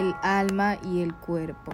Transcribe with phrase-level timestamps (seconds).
[0.00, 1.72] el alma y el cuerpo.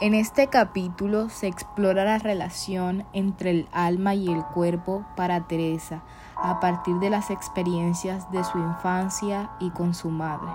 [0.00, 6.02] En este capítulo se explora la relación entre el alma y el cuerpo para Teresa
[6.36, 10.50] a partir de las experiencias de su infancia y con su madre.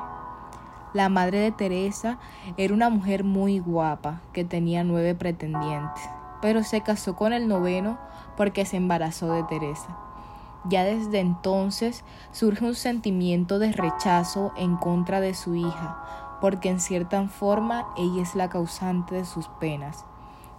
[0.93, 2.17] La madre de Teresa
[2.57, 6.09] era una mujer muy guapa que tenía nueve pretendientes,
[6.41, 7.97] pero se casó con el noveno
[8.35, 10.06] porque se embarazó de Teresa.
[10.65, 16.79] Ya desde entonces surge un sentimiento de rechazo en contra de su hija, porque en
[16.79, 20.05] cierta forma ella es la causante de sus penas.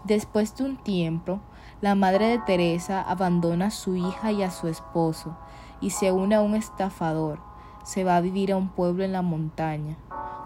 [0.04, 1.40] Después de un tiempo,
[1.80, 5.36] la madre de Teresa abandona a su hija y a su esposo
[5.80, 7.40] y se une a un estafador.
[7.82, 9.96] Se va a vivir a un pueblo en la montaña.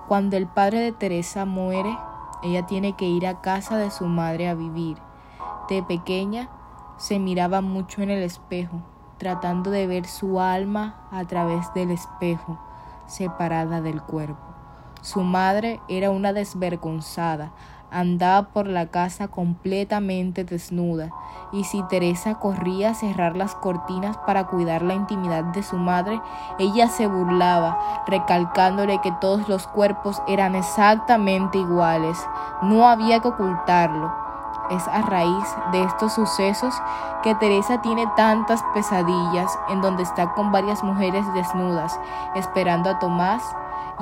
[0.08, 1.96] Cuando el padre de Teresa muere,
[2.42, 4.98] ella tiene que ir a casa de su madre a vivir.
[5.68, 6.50] De pequeña
[6.98, 8.82] se miraba mucho en el espejo,
[9.22, 12.58] tratando de ver su alma a través del espejo,
[13.06, 14.42] separada del cuerpo.
[15.00, 17.52] Su madre era una desvergonzada,
[17.92, 21.10] andaba por la casa completamente desnuda,
[21.52, 26.20] y si Teresa corría a cerrar las cortinas para cuidar la intimidad de su madre,
[26.58, 32.18] ella se burlaba, recalcándole que todos los cuerpos eran exactamente iguales,
[32.60, 34.31] no había que ocultarlo.
[34.70, 36.74] Es a raíz de estos sucesos
[37.22, 41.98] que Teresa tiene tantas pesadillas en donde está con varias mujeres desnudas,
[42.34, 43.42] esperando a Tomás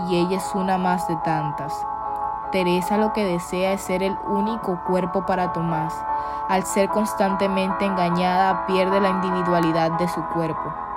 [0.08, 1.86] y ella es una más de tantas.
[2.52, 5.94] Teresa lo que desea es ser el único cuerpo para Tomás.
[6.48, 10.89] Al ser constantemente engañada, pierde la individualidad de su cuerpo.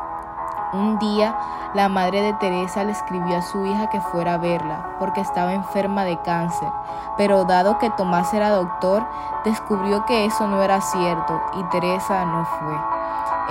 [0.74, 1.36] Un día,
[1.76, 5.54] la madre de Teresa le escribió a su hija que fuera a verla, porque estaba
[5.54, 6.68] enferma de cáncer,
[7.16, 9.06] pero dado que Tomás era doctor,
[9.46, 12.76] descubrió que eso no era cierto y Teresa no fue.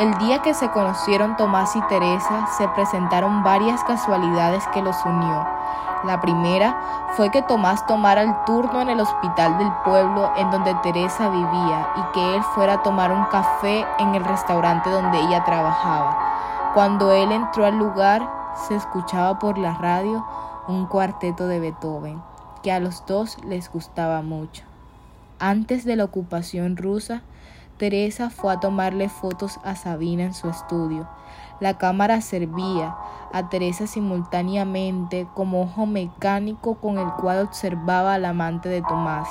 [0.04, 5.46] El día que se conocieron Tomás y Teresa se presentaron varias casualidades que los unió.
[6.02, 6.74] La primera
[7.10, 11.86] fue que Tomás tomara el turno en el hospital del pueblo en donde Teresa vivía
[11.94, 16.32] y que él fuera a tomar un café en el restaurante donde ella trabajaba.
[16.74, 18.26] Cuando él entró al lugar
[18.66, 20.24] se escuchaba por la radio
[20.68, 22.22] un cuarteto de Beethoven
[22.62, 24.64] que a los dos les gustaba mucho.
[25.38, 27.20] Antes de la ocupación rusa,
[27.76, 31.06] Teresa fue a tomarle fotos a Sabina en su estudio.
[31.60, 32.96] La cámara servía
[33.32, 39.28] a Teresa simultáneamente como ojo mecánico con el cual observaba al amante de Tomás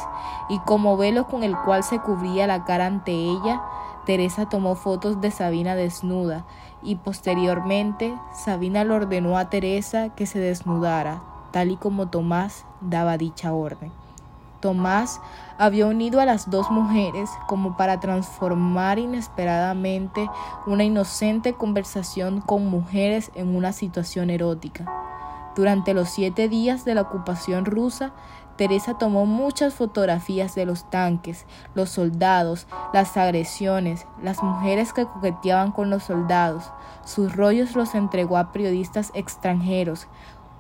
[0.50, 3.63] y como velo con el cual se cubría la cara ante ella.
[4.06, 6.46] Teresa tomó fotos de Sabina desnuda
[6.82, 13.18] y posteriormente Sabina le ordenó a Teresa que se desnudara, tal y como Tomás daba
[13.18, 13.92] dicha orden.
[14.60, 15.20] Tomás
[15.58, 20.30] había unido a las dos mujeres como para transformar inesperadamente
[20.68, 24.86] una inocente conversación con mujeres en una situación erótica.
[25.56, 28.14] Durante los siete días de la ocupación rusa,
[28.56, 35.72] Teresa tomó muchas fotografías de los tanques, los soldados, las agresiones, las mujeres que coqueteaban
[35.72, 36.72] con los soldados.
[37.04, 40.08] Sus rollos los entregó a periodistas extranjeros,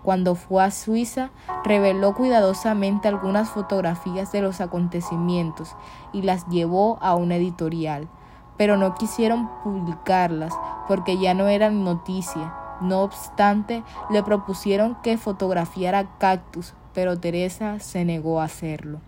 [0.03, 1.29] cuando fue a Suiza,
[1.63, 5.75] reveló cuidadosamente algunas fotografías de los acontecimientos
[6.11, 8.07] y las llevó a una editorial,
[8.57, 10.53] pero no quisieron publicarlas
[10.87, 12.60] porque ya no eran noticia.
[12.81, 18.99] No obstante, le propusieron que fotografiara cactus, pero Teresa se negó a hacerlo.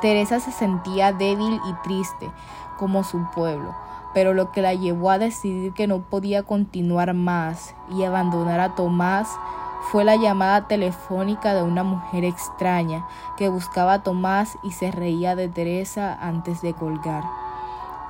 [0.00, 2.30] Teresa se sentía débil y triste,
[2.78, 3.74] como su pueblo,
[4.14, 8.74] pero lo que la llevó a decidir que no podía continuar más y abandonar a
[8.74, 9.28] Tomás
[9.90, 15.36] fue la llamada telefónica de una mujer extraña que buscaba a Tomás y se reía
[15.36, 17.24] de Teresa antes de colgar.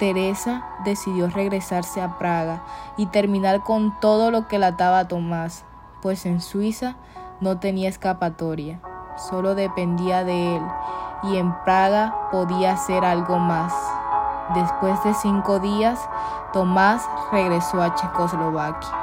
[0.01, 2.63] Teresa decidió regresarse a Praga
[2.97, 5.67] y terminar con todo lo que la ataba a Tomás,
[6.01, 6.97] pues en Suiza
[7.43, 8.81] no tenía escapatoria,
[9.19, 10.63] solo dependía de él
[11.25, 13.75] y en Praga podía hacer algo más.
[14.55, 16.01] Después de cinco días,
[16.55, 19.00] Tomás regresó a Checoslovaquia.